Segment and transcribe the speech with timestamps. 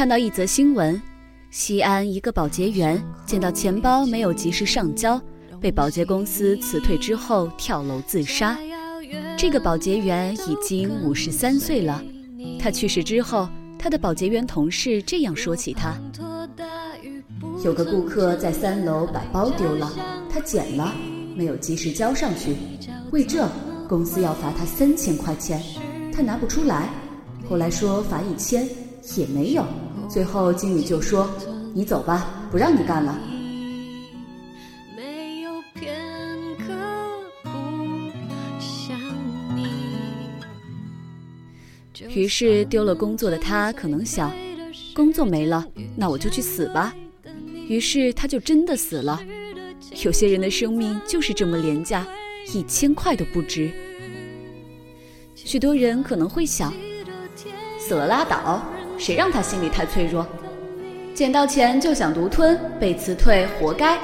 [0.00, 0.98] 看到一则新闻，
[1.50, 5.20] 西安一个保洁员捡到钱包没有及时上交，
[5.60, 8.56] 被保洁公司辞退之后跳楼自杀。
[9.36, 12.02] 这个保洁员已经五十三岁了，
[12.58, 13.46] 他去世之后，
[13.78, 15.94] 他的保洁员同事这样说起他：
[17.62, 19.92] 有个顾客在三楼把包丢了，
[20.32, 20.94] 他捡了，
[21.36, 22.56] 没有及时交上去，
[23.12, 23.46] 为这
[23.86, 25.62] 公司要罚他三千块钱，
[26.10, 26.88] 他拿不出来，
[27.46, 28.66] 后来说罚一千。
[29.16, 29.64] 也没有，
[30.10, 31.30] 最后经理就说
[31.72, 33.16] ：“你走吧，不让你干了。”
[42.12, 44.32] 于是丢了工作的他可能想，
[44.94, 46.92] 工作没了，那我就去死吧。
[47.68, 49.20] 于是他就真的死了。
[50.02, 52.04] 有些人的生命就是这么廉价，
[52.52, 53.70] 一千块都不值。
[55.36, 56.74] 许多人可能会想，
[57.78, 58.60] 死了拉倒。
[59.00, 60.26] 谁让他心里太脆弱，
[61.14, 63.98] 捡到钱就想独吞，被辞退活该，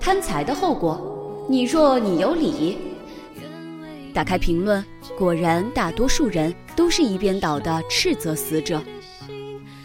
[0.00, 2.76] 贪财的后果，你若你有理。
[4.12, 4.84] 打开评论，
[5.16, 8.82] 果然大多数人都是一边倒的斥责死者。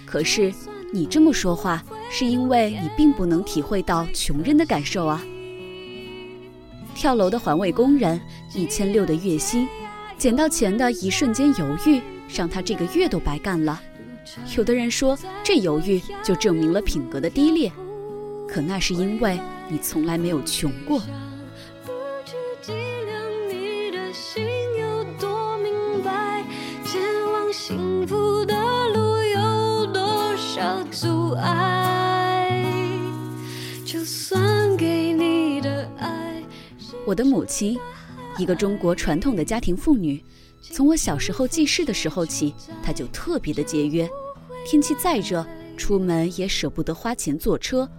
[0.07, 0.51] 可是
[0.91, 5.23] 你这么说话，是因为你并不能体会到穷人的感受啊。
[6.95, 8.19] 跳楼的环卫工人，
[8.55, 9.67] 一千六的月薪，
[10.17, 13.79] 捡到钱的一瞬间犹豫，让他这个月都白干了。
[14.57, 17.71] 有的人说，这犹豫就证明了品格的低劣，
[18.47, 21.01] 可那是因为你从来没有穷过。
[37.07, 37.77] 我的母亲，
[38.37, 40.23] 一个中国传统的家庭妇女。
[40.71, 42.53] 从我小时候记事的时候起，
[42.83, 44.09] 他就特别的节约。
[44.65, 45.45] 天气再热，
[45.77, 47.89] 出门也舍不得花钱坐车。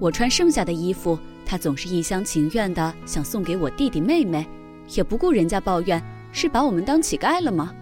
[0.00, 4.46] 我穿剩下的衣服，他总是一厢情愿的想送给我弟弟妹妹，
[4.94, 6.02] 也不顾人家抱怨
[6.32, 7.72] 是把我们当乞丐了吗？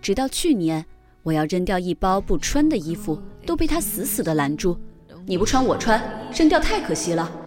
[0.00, 0.84] 直到去年，
[1.22, 4.78] 我要扔掉一包不穿的衣服，都被他死死的拦住。
[5.26, 6.00] 你不穿我穿，
[6.32, 7.41] 扔掉太可惜了。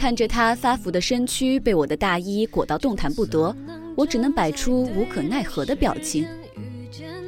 [0.00, 3.54] 看着他发福的身躯被我的大衣裹到动弹不得，
[3.94, 6.26] 我只能摆出无可奈何的表情。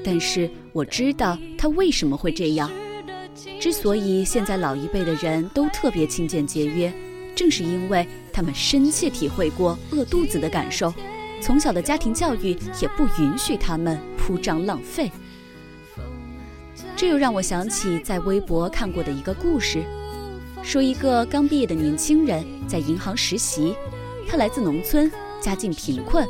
[0.02, 2.70] 但是我知道他为什么会这样。
[3.60, 6.90] 之所以现在老一辈的人都特别勤俭节约，
[7.36, 10.94] 正是因为他们深切体会过饿肚子的感受，
[11.42, 15.12] 从小的家庭教育也不允许他们铺张浪费。
[16.96, 19.84] 这又让我想起在微博看过的一个故事。
[20.62, 23.74] 说一个刚毕业的年轻人在银行实习，
[24.28, 26.26] 他来自农村，家境贫困。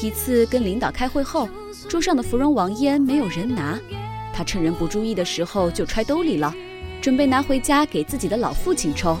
[0.00, 1.48] 一次跟领导开会后，
[1.88, 3.78] 桌上的芙蓉王烟没有人拿，
[4.32, 6.54] 他趁人不注意的时候就揣兜里了，
[7.02, 9.18] 准备拿回家给自己的老父亲抽。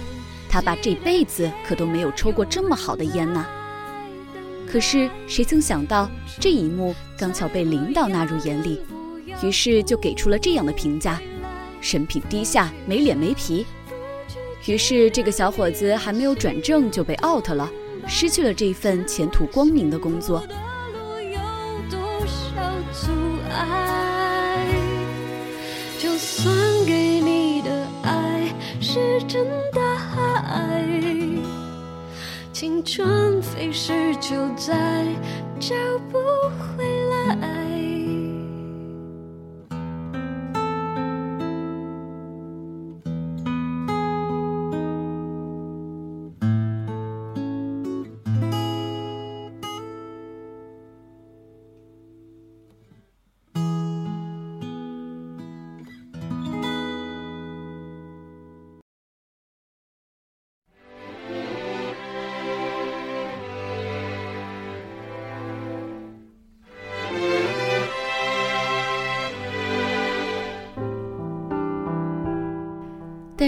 [0.48, 3.44] 他爸这辈子可都没有抽过这么好的烟呢。
[4.70, 8.80] 可是谁曾想到这一幕刚巧被领导纳入眼里，
[9.42, 11.20] 于是就给出了这样的评价：
[11.82, 13.66] 人品低下，没脸没皮。
[14.66, 17.70] 于是，这个小伙子还没有转正就被 out 了，
[18.06, 20.46] 失去了这份前途光明的工作。
[25.98, 26.54] 就算
[26.86, 27.70] 给你的
[28.02, 29.80] 爱是真的
[30.46, 30.84] 爱，
[32.52, 35.06] 青春飞逝就再
[35.58, 35.74] 找
[36.10, 36.18] 不
[36.58, 36.77] 回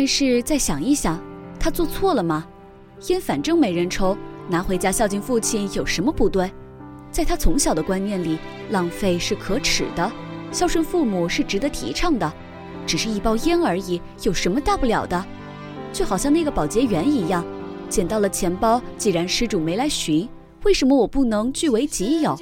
[0.01, 1.23] 但是再想一想，
[1.59, 2.47] 他做错了吗？
[3.09, 4.17] 烟反正没人抽，
[4.49, 6.51] 拿回家孝敬父亲有什么不对？
[7.11, 8.39] 在他从小的观念里，
[8.71, 10.11] 浪费是可耻的，
[10.51, 12.33] 孝顺父母是值得提倡的。
[12.87, 15.23] 只是一包烟而已，有什么大不了的？
[15.93, 17.45] 就好像那个保洁员一样，
[17.91, 20.27] 捡到了钱包，既然失主没来寻，
[20.65, 22.35] 为什么我不能据为己有？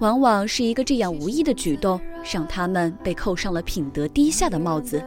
[0.00, 2.00] 往往是一个这样无意的举动，
[2.34, 5.00] 让他们被扣上了品德低下的帽子。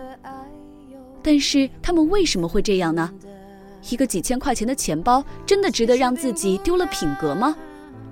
[1.23, 3.12] 但是他们为什么会这样呢？
[3.89, 7.56] 一个几千块钱的钱包，真的值得让自己丢了品格吗？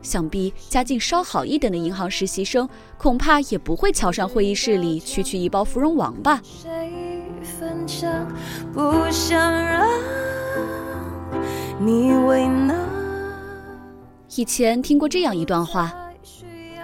[0.02, 2.68] 想必家境稍好一点的银行实习生，
[2.98, 6.42] 恐怕也不会瞧上会议室里区区一包芙蓉王吧。
[14.36, 15.94] 以前听过这样一段话：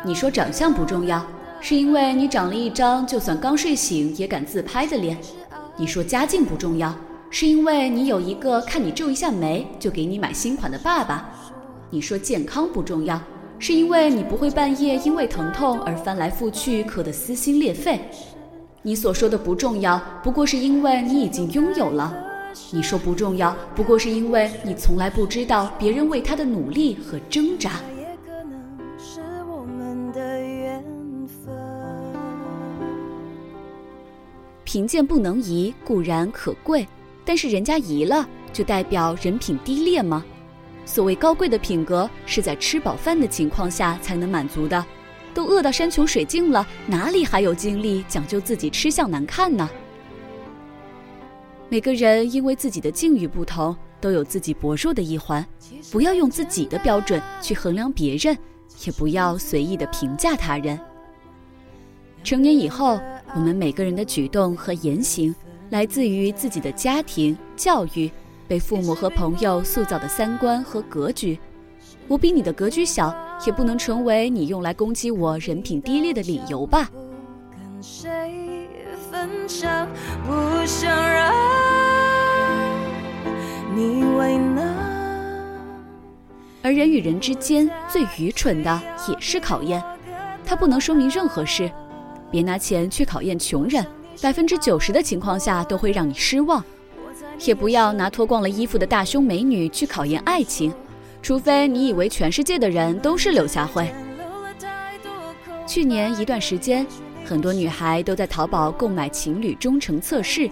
[0.04, 1.26] 你说长相不重要，
[1.62, 5.16] 是因为你长了一张就算刚睡醒也敢自拍的脸；
[5.78, 6.96] 你说家境不重要，
[7.30, 11.30] 是因为你有一个看你皱一下眉就给你买新款的爸爸。
[11.90, 13.22] 你说健康不重要，
[13.60, 18.00] 是因为你不会半夜因为疼痛而翻来覆去咳得撕心裂肺。
[18.84, 22.16] 你所说的不重要，不过是因为你已经拥有了。
[22.72, 27.72] 你说不重要，不过是因为你从来不知道别人为他的努力和挣扎。
[34.76, 36.86] 贫贱不能移固然可贵，
[37.24, 40.22] 但是人家移了，就代表人品低劣吗？
[40.86, 44.86] 所谓高贵的品格，是在吃饱饭的情况下才能满足的。
[45.34, 49.70] 都饿到山穷水尽了，哪里还有精力讲究自己吃相难看呢？
[51.70, 55.48] 每个人因为自己的境遇不同，都有自己薄弱的一环。
[55.90, 58.38] 不要用自己的标准去衡量别人，
[58.86, 60.78] 也不要随意的评价他人。
[62.26, 63.00] 成年以后，
[63.36, 65.36] 我们每个人的举动和言行，
[65.70, 68.10] 来自于自己的家庭教育。
[68.48, 71.38] 被父母和朋友塑造的三观和格局，
[72.08, 73.14] 我比你的格局小，
[73.46, 76.90] 也不能成为你用来攻击我人品低劣的理由吧。
[86.62, 89.84] 而人与人之间最愚蠢的也是考验，
[90.46, 91.70] 它不能说明任何事。
[92.36, 93.86] 别拿钱去考验穷人，
[94.22, 96.62] 百分之九十的情况下都会让你失望。
[97.46, 100.74] 也不要拿脱光了衣服的大胸美女去考验爱情，
[101.22, 103.90] 除非你以为全世界的人都是柳下惠。
[105.66, 106.86] 去年一段时间，
[107.24, 110.50] 很多女孩都在淘宝购买情侣忠诚测试，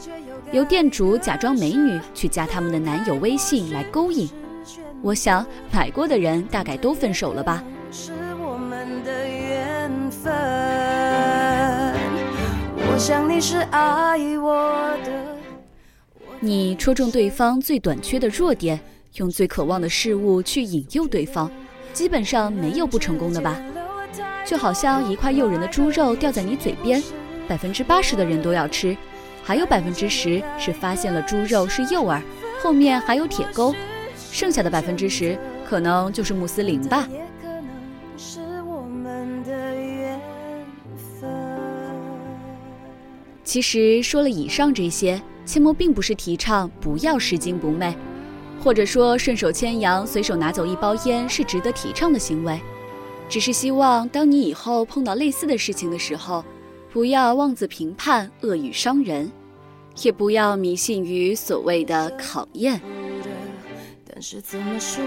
[0.53, 4.29] 由店主假装美女去加他们的男友微信来勾引。
[5.01, 7.61] 我想买过的人大概都分手了吧。
[13.03, 15.11] 想你是爱我的。
[16.39, 18.79] 你戳中对方最短缺的弱点，
[19.15, 21.51] 用最渴望的事物去引诱对方，
[21.91, 23.61] 基本上没有不成功的吧？
[24.45, 27.03] 就好像一块诱人的猪肉掉在你嘴边，
[27.45, 28.95] 百分之八十的人都要吃，
[29.43, 32.21] 还有百分之十是发现了猪肉是诱饵，
[32.61, 33.75] 后面还有铁钩，
[34.31, 37.05] 剩下的百分之十可能就是穆斯林吧。
[43.53, 45.21] 其实说了以上这些。
[45.45, 47.95] 切莫并不是提倡不要拾金不昧，
[48.63, 52.59] 或者说顺手牵羊、随手拿走一包烟是值得提倡的行为，
[53.29, 56.43] 只是希望当你以后碰到类似的事情的时候，
[56.91, 59.31] 不要妄自评判、恶语伤人，
[60.01, 62.81] 也不要迷信于所谓的考验。
[64.11, 65.03] 但是怎么说，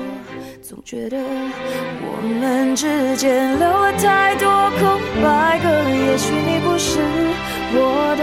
[0.62, 4.46] 总觉得我们之间留了太多
[4.78, 7.00] 空白格，也许你不是
[7.74, 8.22] 我的。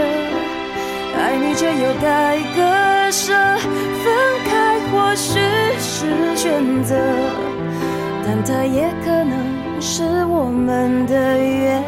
[1.16, 2.58] 爱你却又该割
[3.10, 3.32] 舍，
[4.02, 4.04] 分
[4.44, 4.50] 开
[4.90, 5.38] 或许
[5.78, 6.42] 是选
[6.82, 6.94] 择，
[8.24, 9.32] 但它也可能
[9.80, 11.82] 是我们的缘。